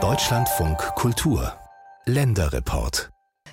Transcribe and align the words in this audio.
Deutschlandfunk 0.00 0.78
Kultur 0.94 1.52
Länderreport 2.04 3.10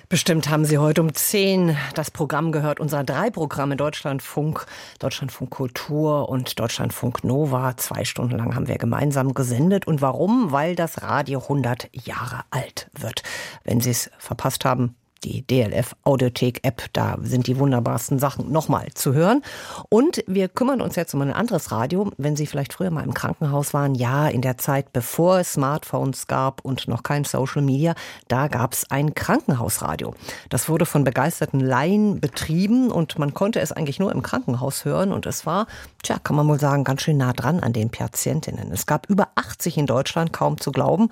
Bestimmt 0.08 0.48
haben 0.48 0.64
Sie 0.64 0.78
heute 0.78 1.02
um 1.02 1.12
10 1.12 1.76
das 1.94 2.12
Programm 2.12 2.52
gehört, 2.52 2.78
unser 2.78 3.02
drei 3.02 3.30
Programme 3.30 3.74
Deutschlandfunk, 3.74 4.66
Deutschlandfunk 5.00 5.50
Kultur 5.50 6.28
und 6.28 6.60
Deutschlandfunk 6.60 7.24
Nova. 7.24 7.76
Zwei 7.76 8.04
Stunden 8.04 8.36
lang 8.36 8.54
haben 8.54 8.68
wir 8.68 8.78
gemeinsam 8.78 9.34
gesendet. 9.34 9.88
Und 9.88 10.00
warum? 10.00 10.52
Weil 10.52 10.76
das 10.76 11.02
Radio 11.02 11.40
100 11.40 11.88
Jahre 11.92 12.42
alt 12.50 12.88
wird. 12.96 13.24
Wenn 13.64 13.80
Sie 13.80 13.90
es 13.90 14.12
verpasst 14.16 14.64
haben, 14.64 14.94
die 15.26 15.46
DLF 15.46 15.96
Audiothek 16.04 16.60
App. 16.64 16.84
Da 16.92 17.16
sind 17.20 17.48
die 17.48 17.58
wunderbarsten 17.58 18.18
Sachen 18.18 18.52
nochmal 18.52 18.86
zu 18.94 19.12
hören. 19.12 19.42
Und 19.88 20.22
wir 20.26 20.48
kümmern 20.48 20.80
uns 20.80 20.96
jetzt 20.96 21.14
um 21.14 21.20
ein 21.20 21.32
anderes 21.32 21.72
Radio. 21.72 22.12
Wenn 22.16 22.36
Sie 22.36 22.46
vielleicht 22.46 22.72
früher 22.72 22.90
mal 22.90 23.04
im 23.04 23.12
Krankenhaus 23.12 23.74
waren, 23.74 23.94
ja, 23.94 24.28
in 24.28 24.40
der 24.40 24.56
Zeit, 24.56 24.92
bevor 24.92 25.40
es 25.40 25.54
Smartphones 25.54 26.28
gab 26.28 26.64
und 26.64 26.86
noch 26.86 27.02
kein 27.02 27.24
Social 27.24 27.62
Media, 27.62 27.94
da 28.28 28.46
gab 28.46 28.72
es 28.72 28.90
ein 28.90 29.14
Krankenhausradio. 29.14 30.14
Das 30.48 30.68
wurde 30.68 30.86
von 30.86 31.02
begeisterten 31.02 31.60
Laien 31.60 32.20
betrieben 32.20 32.90
und 32.90 33.18
man 33.18 33.34
konnte 33.34 33.60
es 33.60 33.72
eigentlich 33.72 33.98
nur 33.98 34.12
im 34.12 34.22
Krankenhaus 34.22 34.84
hören. 34.84 35.12
Und 35.12 35.26
es 35.26 35.44
war, 35.44 35.66
tja, 36.02 36.18
kann 36.22 36.36
man 36.36 36.46
wohl 36.46 36.60
sagen, 36.60 36.84
ganz 36.84 37.02
schön 37.02 37.16
nah 37.16 37.32
dran 37.32 37.60
an 37.60 37.72
den 37.72 37.90
Patientinnen. 37.90 38.70
Es 38.70 38.86
gab 38.86 39.10
über 39.10 39.28
80 39.34 39.78
in 39.78 39.86
Deutschland, 39.86 40.32
kaum 40.32 40.60
zu 40.60 40.70
glauben. 40.70 41.08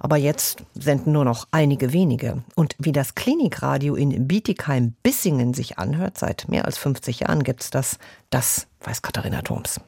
Aber 0.00 0.16
jetzt 0.16 0.64
senden 0.74 1.12
nur 1.12 1.24
noch 1.24 1.46
einige 1.52 1.92
wenige. 1.92 2.42
Und 2.56 2.74
wie 2.78 2.92
das 2.92 3.14
Klinik 3.14 3.51
Klinikradio 3.52 3.94
in 3.96 4.26
Bietigheim-Bissingen 4.26 5.52
sich 5.52 5.78
anhört, 5.78 6.18
seit 6.18 6.48
mehr 6.48 6.64
als 6.64 6.78
50 6.78 7.20
Jahren 7.20 7.44
gibt 7.44 7.62
es 7.62 7.70
das, 7.70 7.98
das 8.30 8.66
weiß 8.80 9.02
Katharina 9.02 9.42
Thoms. 9.42 9.78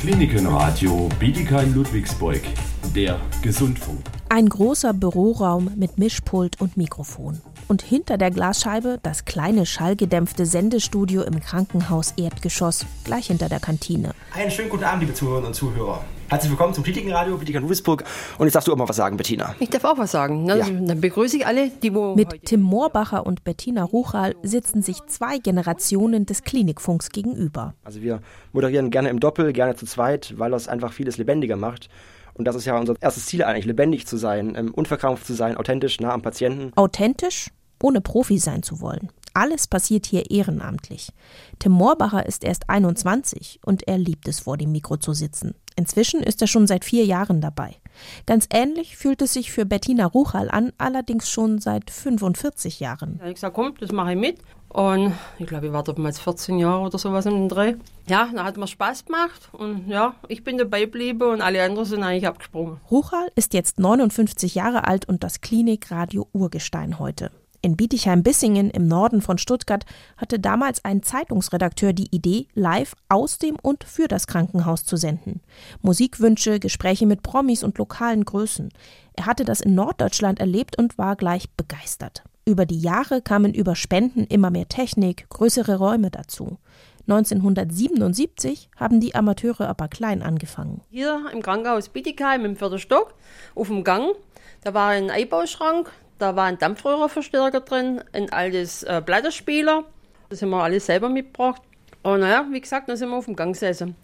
Klinikenradio 0.00 1.08
Bietigheim-Ludwigsburg, 1.18 2.40
der 2.94 3.18
Gesundfunk. 3.42 3.98
Ein 4.28 4.48
großer 4.48 4.94
Büroraum 4.94 5.72
mit 5.76 5.98
Mischpult 5.98 6.60
und 6.60 6.76
Mikrofon. 6.76 7.40
Und 7.68 7.82
hinter 7.82 8.16
der 8.16 8.30
Glasscheibe 8.30 9.00
das 9.02 9.24
kleine 9.24 9.66
schallgedämpfte 9.66 10.46
Sendestudio 10.46 11.22
im 11.22 11.40
Krankenhaus 11.40 12.14
Erdgeschoss, 12.16 12.86
gleich 13.02 13.26
hinter 13.26 13.48
der 13.48 13.58
Kantine. 13.58 14.12
Einen 14.32 14.52
schönen 14.52 14.68
guten 14.68 14.84
Abend, 14.84 15.00
liebe 15.00 15.14
Zuhörerinnen 15.14 15.48
und 15.48 15.54
Zuhörer. 15.54 16.04
Herzlich 16.28 16.50
willkommen 16.50 16.74
zum 16.74 16.84
Kritikenradio 16.84 17.36
Bietigheim 17.38 17.62
Ludwigsburg. 17.62 18.04
Und 18.38 18.46
jetzt 18.46 18.54
darfst 18.54 18.68
du 18.68 18.72
auch 18.72 18.76
mal 18.76 18.88
was 18.88 18.94
sagen, 18.94 19.16
Bettina. 19.16 19.56
Ich 19.58 19.68
darf 19.70 19.84
auch 19.84 19.98
was 19.98 20.12
sagen. 20.12 20.44
Ne? 20.44 20.58
Ja. 20.58 20.66
Dann 20.68 21.00
begrüße 21.00 21.38
ich 21.38 21.46
alle, 21.46 21.70
die 21.70 21.92
wo. 21.92 22.14
Mit 22.14 22.44
Tim 22.44 22.60
Moorbacher 22.60 23.26
und 23.26 23.42
Bettina 23.42 23.82
Ruchal 23.82 24.36
sitzen 24.44 24.82
sich 24.82 25.04
zwei 25.06 25.38
Generationen 25.38 26.24
des 26.24 26.44
Klinikfunks 26.44 27.10
gegenüber. 27.10 27.74
Also 27.82 28.00
wir 28.00 28.20
moderieren 28.52 28.90
gerne 28.90 29.08
im 29.08 29.18
Doppel, 29.18 29.52
gerne 29.52 29.74
zu 29.74 29.86
zweit, 29.86 30.34
weil 30.36 30.52
das 30.52 30.68
einfach 30.68 30.92
vieles 30.92 31.16
lebendiger 31.16 31.56
macht. 31.56 31.88
Und 32.36 32.44
das 32.44 32.56
ist 32.56 32.66
ja 32.66 32.78
unser 32.78 32.94
erstes 33.00 33.26
Ziel 33.26 33.42
eigentlich, 33.42 33.64
lebendig 33.64 34.06
zu 34.06 34.16
sein, 34.16 34.54
ähm, 34.56 34.74
unverkrampft 34.74 35.26
zu 35.26 35.34
sein, 35.34 35.56
authentisch, 35.56 36.00
nah 36.00 36.12
am 36.12 36.22
Patienten. 36.22 36.72
Authentisch, 36.76 37.50
ohne 37.82 38.00
Profi 38.00 38.38
sein 38.38 38.62
zu 38.62 38.80
wollen. 38.80 39.08
Alles 39.32 39.66
passiert 39.66 40.06
hier 40.06 40.30
ehrenamtlich. 40.30 41.12
Tim 41.58 41.72
Moorbacher 41.72 42.24
ist 42.26 42.44
erst 42.44 42.68
21 42.68 43.60
und 43.64 43.86
er 43.88 43.98
liebt 43.98 44.28
es, 44.28 44.40
vor 44.40 44.56
dem 44.56 44.72
Mikro 44.72 44.96
zu 44.96 45.12
sitzen. 45.12 45.54
Inzwischen 45.76 46.22
ist 46.22 46.40
er 46.40 46.46
schon 46.46 46.66
seit 46.66 46.84
vier 46.84 47.04
Jahren 47.04 47.40
dabei. 47.40 47.76
Ganz 48.26 48.46
ähnlich 48.52 48.96
fühlt 48.96 49.22
es 49.22 49.32
sich 49.32 49.52
für 49.52 49.66
Bettina 49.66 50.06
Ruchal 50.06 50.50
an, 50.50 50.72
allerdings 50.78 51.30
schon 51.30 51.58
seit 51.58 51.90
45 51.90 52.80
Jahren. 52.80 53.20
Ich 53.26 53.34
gesagt, 53.34 53.54
komm, 53.54 53.74
das 53.80 53.92
mache 53.92 54.12
ich 54.12 54.18
mit. 54.18 54.38
Und 54.68 55.14
ich 55.38 55.46
glaube, 55.46 55.66
ich 55.66 55.72
war 55.72 55.82
damals 55.82 56.18
14 56.20 56.58
Jahre 56.58 56.82
oder 56.82 56.98
sowas 56.98 57.24
im 57.26 57.48
Dreh. 57.48 57.76
Ja, 58.08 58.28
da 58.34 58.44
hat 58.44 58.56
mir 58.56 58.66
Spaß 58.66 59.06
gemacht 59.06 59.48
und 59.52 59.88
ja, 59.88 60.14
ich 60.28 60.44
bin 60.44 60.58
dabei 60.58 60.80
geblieben 60.80 61.30
und 61.30 61.40
alle 61.40 61.62
anderen 61.62 61.86
sind 61.86 62.02
eigentlich 62.02 62.26
abgesprungen. 62.26 62.78
Ruchal 62.90 63.28
ist 63.36 63.54
jetzt 63.54 63.80
59 63.80 64.54
Jahre 64.54 64.86
alt 64.86 65.08
und 65.08 65.24
das 65.24 65.40
Klinikradio 65.40 66.28
Urgestein 66.32 66.98
heute. 66.98 67.30
In 67.62 67.76
Bietigheim-Bissingen 67.76 68.70
im 68.70 68.86
Norden 68.88 69.22
von 69.22 69.38
Stuttgart 69.38 69.84
hatte 70.16 70.38
damals 70.38 70.84
ein 70.84 71.02
Zeitungsredakteur 71.02 71.92
die 71.92 72.14
Idee, 72.14 72.48
live 72.54 72.94
aus 73.08 73.38
dem 73.38 73.56
und 73.60 73.84
für 73.84 74.08
das 74.08 74.26
Krankenhaus 74.26 74.84
zu 74.84 74.96
senden. 74.96 75.40
Musikwünsche, 75.82 76.60
Gespräche 76.60 77.06
mit 77.06 77.22
Promis 77.22 77.62
und 77.62 77.78
lokalen 77.78 78.24
Größen. 78.24 78.70
Er 79.14 79.26
hatte 79.26 79.44
das 79.44 79.60
in 79.60 79.74
Norddeutschland 79.74 80.40
erlebt 80.40 80.78
und 80.78 80.98
war 80.98 81.16
gleich 81.16 81.50
begeistert. 81.50 82.22
Über 82.44 82.64
die 82.64 82.78
Jahre 82.78 83.22
kamen 83.22 83.54
über 83.54 83.74
Spenden 83.74 84.24
immer 84.24 84.50
mehr 84.50 84.68
Technik, 84.68 85.28
größere 85.30 85.76
Räume 85.76 86.10
dazu. 86.10 86.58
1977 87.08 88.68
haben 88.76 89.00
die 89.00 89.14
Amateure 89.14 89.68
aber 89.68 89.88
klein 89.88 90.22
angefangen. 90.22 90.80
Hier 90.90 91.24
im 91.32 91.42
Krankenhaus 91.42 91.88
Bietigheim 91.88 92.44
im 92.44 92.56
vierten 92.56 92.78
Stock 92.78 93.14
auf 93.54 93.68
dem 93.68 93.84
Gang, 93.84 94.14
da 94.62 94.74
war 94.74 94.90
ein 94.90 95.10
Einbauschrank, 95.10 95.92
da 96.18 96.36
war 96.36 96.44
ein 96.44 96.58
Dampfröhrenverstärker 96.58 97.60
drin, 97.60 98.02
ein 98.12 98.32
altes 98.32 98.82
äh, 98.82 99.02
Blatterspieler. 99.04 99.84
Das 100.28 100.42
haben 100.42 100.50
wir 100.50 100.62
alles 100.62 100.86
selber 100.86 101.08
mitgebracht. 101.08 101.62
Und 102.02 102.20
naja, 102.20 102.46
wie 102.50 102.60
gesagt, 102.60 102.88
dann 102.88 102.96
sind 102.96 103.08
wir 103.08 103.16
auf 103.16 103.24
dem 103.24 103.34
Gang 103.34 103.52
gesessen 103.52 103.96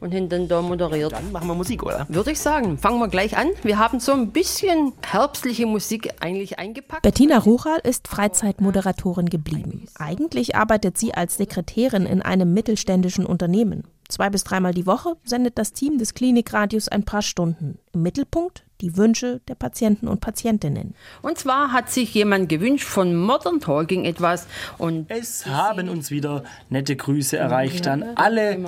und 0.00 0.14
haben 0.14 0.28
dann 0.28 0.46
da 0.46 0.60
moderiert. 0.60 1.12
Dann 1.12 1.32
machen 1.32 1.48
wir 1.48 1.54
Musik, 1.54 1.82
oder? 1.82 2.06
Würde 2.08 2.32
ich 2.32 2.38
sagen. 2.38 2.76
Fangen 2.76 2.98
wir 2.98 3.08
gleich 3.08 3.36
an. 3.36 3.48
Wir 3.62 3.78
haben 3.78 3.98
so 3.98 4.12
ein 4.12 4.30
bisschen 4.30 4.92
herbstliche 5.04 5.64
Musik 5.64 6.12
eigentlich 6.20 6.58
eingepackt. 6.58 7.02
Bettina 7.02 7.38
Ruchal 7.38 7.80
ist 7.82 8.08
Freizeitmoderatorin 8.08 9.30
geblieben. 9.30 9.86
Eigentlich 9.98 10.54
arbeitet 10.54 10.98
sie 10.98 11.14
als 11.14 11.38
Sekretärin 11.38 12.04
in 12.04 12.20
einem 12.20 12.52
mittelständischen 12.52 13.24
Unternehmen. 13.24 13.84
Zwei 14.08 14.28
bis 14.30 14.44
dreimal 14.44 14.74
die 14.74 14.86
Woche 14.86 15.16
sendet 15.24 15.58
das 15.58 15.72
Team 15.72 15.98
des 15.98 16.14
Klinikradios 16.14 16.88
ein 16.88 17.04
paar 17.04 17.22
Stunden. 17.22 17.78
Im 17.92 18.02
Mittelpunkt 18.02 18.65
die 18.80 18.96
Wünsche 18.96 19.40
der 19.48 19.54
Patienten 19.54 20.08
und 20.08 20.20
Patientinnen. 20.20 20.94
Und 21.22 21.38
zwar 21.38 21.72
hat 21.72 21.90
sich 21.90 22.12
jemand 22.14 22.48
gewünscht 22.48 22.86
von 22.86 23.14
Modern 23.16 23.60
Talking 23.60 24.04
etwas 24.04 24.46
und 24.78 25.10
es 25.10 25.46
haben 25.46 25.88
uns 25.88 26.10
wieder 26.10 26.44
nette 26.68 26.96
Grüße 26.96 27.36
erreicht 27.36 27.88
an 27.88 28.04
alle, 28.16 28.58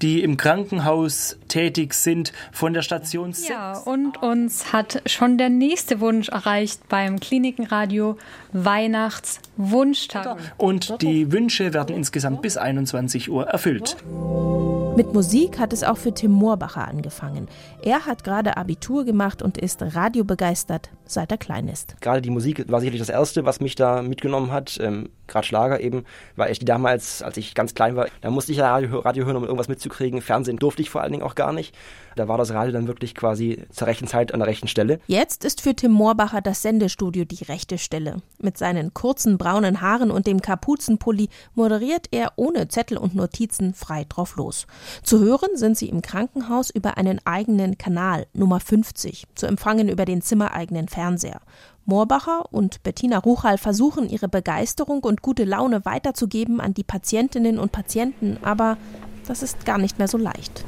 die 0.00 0.22
im 0.22 0.36
Krankenhaus 0.36 1.38
tätig 1.48 1.94
sind 1.94 2.32
von 2.52 2.72
der 2.72 2.82
Station 2.82 3.32
6. 3.32 3.48
Ja, 3.48 3.78
und 3.78 4.22
uns 4.22 4.72
hat 4.72 5.02
schon 5.06 5.38
der 5.38 5.48
nächste 5.48 6.00
Wunsch 6.00 6.28
erreicht 6.28 6.88
beim 6.88 7.20
Klinikenradio 7.20 8.16
Weihnachtswunschtag. 8.52 10.38
Und 10.56 11.02
die 11.02 11.32
Wünsche 11.32 11.74
werden 11.74 11.94
insgesamt 11.94 12.42
bis 12.42 12.56
21 12.56 13.30
Uhr 13.30 13.46
erfüllt. 13.46 13.96
Mit 14.96 15.14
Musik 15.14 15.58
hat 15.58 15.72
es 15.72 15.82
auch 15.84 15.96
für 15.96 16.12
Tim 16.12 16.32
Moorbacher 16.32 16.86
angefangen. 16.86 17.48
Er 17.82 18.06
hat 18.06 18.24
gerade 18.24 18.56
Abitur 18.56 19.04
gemacht 19.04 19.40
und 19.40 19.56
ist 19.56 19.80
radiobegeistert, 19.80 20.90
seit 21.06 21.30
er 21.30 21.38
klein 21.38 21.68
ist. 21.68 21.96
Gerade 22.00 22.20
die 22.20 22.30
Musik 22.30 22.70
war 22.70 22.80
sicherlich 22.80 23.00
das 23.00 23.08
Erste, 23.08 23.44
was 23.44 23.60
mich 23.60 23.76
da 23.76 24.02
mitgenommen 24.02 24.50
hat. 24.50 24.78
Gerade 25.30 25.46
Schlager 25.46 25.80
eben, 25.80 26.04
weil 26.36 26.52
ich 26.52 26.58
damals, 26.58 27.22
als 27.22 27.36
ich 27.36 27.54
ganz 27.54 27.74
klein 27.74 27.96
war, 27.96 28.08
da 28.20 28.30
musste 28.30 28.52
ich 28.52 28.58
ja 28.58 28.70
Radio, 28.70 28.98
Radio 28.98 29.24
hören, 29.24 29.36
um 29.36 29.44
irgendwas 29.44 29.68
mitzukriegen. 29.68 30.20
Fernsehen 30.20 30.58
durfte 30.58 30.82
ich 30.82 30.90
vor 30.90 31.00
allen 31.00 31.12
Dingen 31.12 31.22
auch 31.22 31.34
gar 31.34 31.52
nicht. 31.52 31.74
Da 32.16 32.28
war 32.28 32.36
das 32.36 32.52
Radio 32.52 32.72
dann 32.72 32.88
wirklich 32.88 33.14
quasi 33.14 33.62
zur 33.70 33.86
rechten 33.86 34.06
Zeit 34.06 34.34
an 34.34 34.40
der 34.40 34.48
rechten 34.48 34.68
Stelle. 34.68 35.00
Jetzt 35.06 35.44
ist 35.44 35.60
für 35.60 35.74
Tim 35.74 35.92
Moorbacher 35.92 36.40
das 36.40 36.62
Sendestudio 36.62 37.24
die 37.24 37.44
rechte 37.44 37.78
Stelle. 37.78 38.16
Mit 38.40 38.58
seinen 38.58 38.92
kurzen 38.92 39.38
braunen 39.38 39.80
Haaren 39.80 40.10
und 40.10 40.26
dem 40.26 40.42
Kapuzenpulli 40.42 41.28
moderiert 41.54 42.08
er 42.10 42.32
ohne 42.36 42.68
Zettel 42.68 42.98
und 42.98 43.14
Notizen 43.14 43.74
frei 43.74 44.04
drauf 44.08 44.36
los. 44.36 44.66
Zu 45.02 45.20
hören 45.20 45.50
sind 45.54 45.78
sie 45.78 45.88
im 45.88 46.02
Krankenhaus 46.02 46.70
über 46.70 46.96
einen 46.96 47.20
eigenen 47.24 47.78
Kanal, 47.78 48.26
Nummer 48.32 48.60
50, 48.60 49.26
zu 49.34 49.46
empfangen 49.46 49.88
über 49.88 50.04
den 50.04 50.22
zimmereigenen 50.22 50.88
Fernseher. 50.88 51.40
Moorbacher 51.90 52.44
und 52.52 52.84
Bettina 52.84 53.18
Ruchal 53.18 53.58
versuchen, 53.58 54.08
ihre 54.08 54.28
Begeisterung 54.28 55.00
und 55.00 55.22
gute 55.22 55.44
Laune 55.44 55.84
weiterzugeben 55.84 56.60
an 56.60 56.72
die 56.72 56.84
Patientinnen 56.84 57.58
und 57.58 57.72
Patienten, 57.72 58.38
aber 58.42 58.76
das 59.26 59.42
ist 59.42 59.66
gar 59.66 59.76
nicht 59.76 59.98
mehr 59.98 60.06
so 60.06 60.16
leicht. 60.16 60.64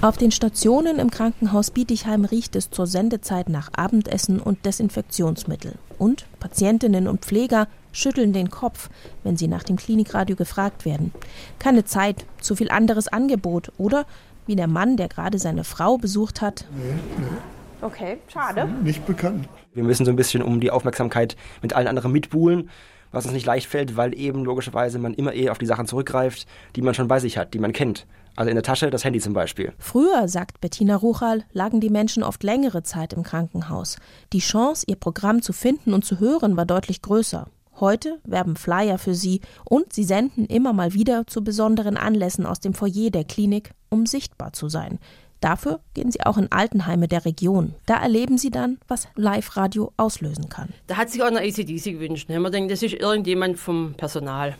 Auf 0.00 0.16
den 0.16 0.30
Stationen 0.30 0.98
im 0.98 1.10
Krankenhaus 1.10 1.72
Bietigheim 1.72 2.24
riecht 2.24 2.54
es 2.56 2.70
zur 2.70 2.86
Sendezeit 2.86 3.48
nach 3.48 3.70
Abendessen 3.76 4.40
und 4.40 4.64
Desinfektionsmittel. 4.64 5.74
Und 5.98 6.26
Patientinnen 6.38 7.08
und 7.08 7.24
Pfleger 7.24 7.66
schütteln 7.92 8.32
den 8.32 8.50
Kopf, 8.50 8.88
wenn 9.24 9.36
sie 9.36 9.48
nach 9.48 9.64
dem 9.64 9.76
Klinikradio 9.76 10.36
gefragt 10.36 10.84
werden. 10.84 11.12
Keine 11.58 11.84
Zeit, 11.84 12.24
zu 12.40 12.54
viel 12.56 12.70
anderes 12.70 13.08
Angebot 13.08 13.72
oder 13.78 14.06
wie 14.46 14.56
der 14.56 14.68
Mann, 14.68 14.96
der 14.96 15.08
gerade 15.08 15.38
seine 15.38 15.64
Frau 15.64 15.98
besucht 15.98 16.40
hat. 16.40 16.64
Nee, 16.76 16.94
nee. 17.18 17.51
Okay, 17.82 18.18
schade. 18.28 18.66
Nicht 18.82 19.04
bekannt. 19.06 19.48
Wir 19.74 19.82
müssen 19.82 20.06
so 20.06 20.10
ein 20.10 20.16
bisschen 20.16 20.42
um 20.42 20.60
die 20.60 20.70
Aufmerksamkeit 20.70 21.36
mit 21.60 21.74
allen 21.74 21.88
anderen 21.88 22.12
mitbuhlen 22.12 22.70
was 23.12 23.26
uns 23.26 23.34
nicht 23.34 23.46
leicht 23.46 23.66
fällt, 23.66 23.96
weil 23.96 24.18
eben 24.18 24.44
logischerweise 24.44 24.98
man 24.98 25.14
immer 25.14 25.32
eher 25.32 25.52
auf 25.52 25.58
die 25.58 25.66
Sachen 25.66 25.86
zurückgreift, 25.86 26.46
die 26.74 26.82
man 26.82 26.94
schon 26.94 27.08
bei 27.08 27.20
sich 27.20 27.38
hat, 27.38 27.54
die 27.54 27.58
man 27.58 27.72
kennt. 27.72 28.06
Also 28.34 28.48
in 28.48 28.56
der 28.56 28.62
Tasche 28.62 28.90
das 28.90 29.04
Handy 29.04 29.20
zum 29.20 29.34
Beispiel. 29.34 29.74
Früher, 29.78 30.26
sagt 30.26 30.60
Bettina 30.62 30.96
Ruchal, 30.96 31.44
lagen 31.52 31.80
die 31.80 31.90
Menschen 31.90 32.22
oft 32.22 32.42
längere 32.42 32.82
Zeit 32.82 33.12
im 33.12 33.22
Krankenhaus. 33.22 33.98
Die 34.32 34.38
Chance, 34.38 34.86
ihr 34.88 34.96
Programm 34.96 35.42
zu 35.42 35.52
finden 35.52 35.92
und 35.92 36.04
zu 36.04 36.18
hören, 36.18 36.56
war 36.56 36.64
deutlich 36.64 37.02
größer. 37.02 37.46
Heute 37.78 38.20
werben 38.24 38.56
Flyer 38.56 38.96
für 38.96 39.14
sie 39.14 39.40
und 39.64 39.92
sie 39.92 40.04
senden 40.04 40.46
immer 40.46 40.72
mal 40.72 40.94
wieder 40.94 41.26
zu 41.26 41.44
besonderen 41.44 41.96
Anlässen 41.96 42.46
aus 42.46 42.60
dem 42.60 42.74
Foyer 42.74 43.10
der 43.10 43.24
Klinik, 43.24 43.72
um 43.90 44.06
sichtbar 44.06 44.52
zu 44.52 44.68
sein. 44.68 44.98
Dafür 45.42 45.80
gehen 45.94 46.12
sie 46.12 46.20
auch 46.24 46.38
in 46.38 46.52
Altenheime 46.52 47.08
der 47.08 47.24
Region. 47.24 47.74
Da 47.86 47.96
erleben 48.00 48.38
sie 48.38 48.50
dann, 48.50 48.78
was 48.86 49.08
Live-Radio 49.16 49.92
auslösen 49.96 50.48
kann. 50.48 50.68
Da 50.86 50.96
hat 50.96 51.10
sich 51.10 51.20
auch 51.20 51.26
eine 51.26 51.40
ACDC 51.40 51.84
gewünscht. 51.84 52.30
Da 52.30 52.34
haben 52.34 52.42
wir 52.42 52.50
gedacht, 52.52 52.70
das 52.70 52.82
ist 52.84 52.94
irgendjemand 52.94 53.58
vom 53.58 53.94
Personal. 53.94 54.56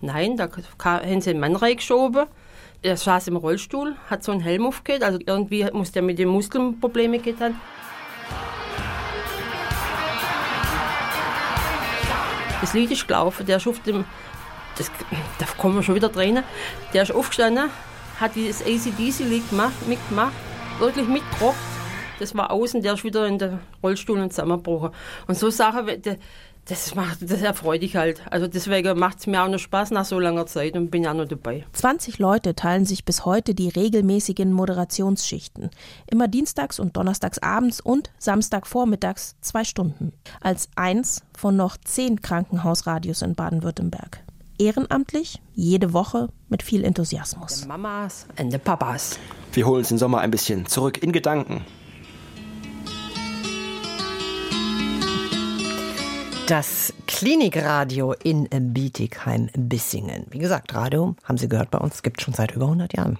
Nein, 0.00 0.36
da 0.36 0.48
haben 0.82 1.20
sie 1.20 1.30
einen 1.30 1.38
Mann 1.38 1.54
reingeschoben. 1.54 2.26
Er 2.82 2.96
saß 2.96 3.28
im 3.28 3.36
Rollstuhl, 3.36 3.94
hat 4.10 4.24
so 4.24 4.32
einen 4.32 4.40
Helm 4.40 4.66
aufgehört, 4.66 5.04
also 5.04 5.18
irgendwie 5.24 5.64
muss 5.72 5.92
der 5.92 6.02
mit 6.02 6.18
den 6.18 6.28
Muskeln 6.28 6.80
Probleme 6.80 7.18
haben. 7.18 7.60
Das 12.60 12.74
Lied 12.74 12.90
ist 12.90 13.06
gelaufen, 13.06 13.46
der 13.46 13.58
ist 13.58 13.68
auf 13.68 13.80
dem, 13.80 14.04
das, 14.76 14.90
da 15.38 15.46
kommen 15.56 15.76
wir 15.76 15.82
schon 15.84 15.94
wieder 15.94 16.10
Tränen, 16.10 16.42
der 16.92 17.04
ist 17.04 17.12
aufgestanden, 17.12 17.70
hat 18.20 18.34
dieses 18.34 18.62
ACDC-Lied 18.62 19.44
mitgemacht, 19.86 20.34
wirklich 20.78 21.08
mitgebracht. 21.08 21.56
Das 22.18 22.34
war 22.34 22.50
außen, 22.50 22.82
der 22.82 22.94
ist 22.94 23.04
wieder 23.04 23.26
in 23.26 23.38
den 23.38 23.58
Rollstuhl 23.82 24.18
und 24.18 24.32
zusammengebrochen. 24.32 24.90
Und 25.26 25.38
so 25.38 25.50
Sachen, 25.50 25.86
das 26.68 26.94
macht, 26.94 27.18
das 27.22 27.42
erfreut 27.42 27.82
dich 27.82 27.94
halt. 27.94 28.22
Also 28.30 28.48
deswegen 28.48 28.98
macht 28.98 29.20
es 29.20 29.26
mir 29.26 29.42
auch 29.42 29.48
noch 29.48 29.58
Spaß 29.58 29.92
nach 29.92 30.04
so 30.04 30.18
langer 30.18 30.46
Zeit 30.46 30.74
und 30.76 30.90
bin 30.90 31.04
ja 31.04 31.14
noch 31.14 31.26
dabei. 31.26 31.64
20 31.72 32.18
Leute 32.18 32.56
teilen 32.56 32.84
sich 32.84 33.04
bis 33.04 33.24
heute 33.24 33.54
die 33.54 33.68
regelmäßigen 33.68 34.52
Moderationsschichten. 34.52 35.70
Immer 36.10 36.26
dienstags 36.26 36.80
und 36.80 36.96
donnerstags 36.96 37.38
abends 37.38 37.80
und 37.80 38.10
Samstagvormittags 38.18 39.36
zwei 39.42 39.62
Stunden. 39.62 40.12
Als 40.40 40.68
eins 40.74 41.22
von 41.36 41.54
noch 41.54 41.76
zehn 41.76 42.20
Krankenhausradios 42.20 43.22
in 43.22 43.34
Baden-Württemberg. 43.34 44.24
Ehrenamtlich, 44.58 45.40
jede 45.54 45.92
Woche 45.92 46.30
mit 46.48 46.62
viel 46.62 46.84
Enthusiasmus. 46.84 47.60
The 47.60 47.68
Mamas 47.68 48.26
and 48.36 48.52
the 48.52 48.58
Papas. 48.58 49.18
Wir 49.52 49.66
holen 49.66 49.78
uns 49.78 49.88
den 49.88 49.98
Sommer 49.98 50.20
ein 50.20 50.30
bisschen 50.30 50.66
zurück 50.66 51.02
in 51.02 51.12
Gedanken. 51.12 51.64
Das 56.46 56.92
Klinikradio 57.08 58.12
in 58.12 58.48
Bietigheim-Bissingen. 58.50 60.26
Wie 60.30 60.38
gesagt, 60.38 60.74
Radio, 60.74 61.16
haben 61.24 61.38
Sie 61.38 61.48
gehört 61.48 61.72
bei 61.72 61.78
uns, 61.78 62.04
gibt 62.04 62.20
es 62.20 62.24
schon 62.24 62.34
seit 62.34 62.52
über 62.52 62.66
100 62.66 62.96
Jahren. 62.96 63.18